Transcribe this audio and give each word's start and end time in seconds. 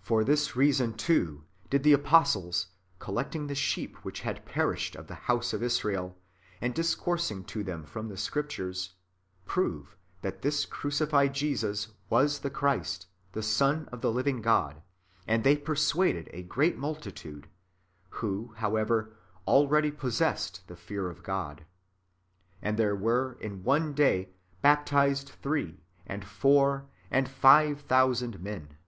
For 0.00 0.24
this 0.24 0.56
reason, 0.56 0.94
too, 0.94 1.44
did 1.68 1.82
the 1.82 1.92
apostles, 1.92 2.68
collecting 2.98 3.48
the 3.48 3.54
sheep 3.54 3.96
which 3.96 4.20
had 4.22 4.46
perished 4.46 4.96
of 4.96 5.08
the 5.08 5.14
liouse 5.26 5.52
of 5.52 5.62
Israel, 5.62 6.16
and 6.58 6.74
discoursing 6.74 7.44
to 7.44 7.62
them 7.62 7.84
from 7.84 8.08
the 8.08 8.16
Scriptures, 8.16 8.94
prove 9.44 9.94
that 10.22 10.40
this 10.40 10.64
crucified 10.64 11.34
Jesus 11.34 11.88
was 12.08 12.38
the 12.38 12.48
Christ, 12.48 13.08
the 13.32 13.42
Son 13.42 13.86
of 13.92 14.00
the 14.00 14.10
living 14.10 14.40
God; 14.40 14.80
and 15.26 15.44
they 15.44 15.54
persuaded 15.54 16.30
a 16.32 16.42
great 16.44 16.78
multitude, 16.78 17.46
who, 18.08 18.54
how 18.56 18.74
ever, 18.76 19.12
[already] 19.46 19.90
possessed 19.90 20.66
the 20.66 20.76
fear 20.76 21.10
of 21.10 21.22
God. 21.22 21.66
And 22.62 22.78
there 22.78 22.96
were, 22.96 23.36
in 23.38 23.62
one 23.64 23.92
day, 23.92 24.30
baptized 24.62 25.28
three, 25.28 25.82
and 26.06 26.24
four, 26.24 26.86
and 27.10 27.28
five 27.28 27.82
thousand 27.82 28.40
men. 28.40 28.78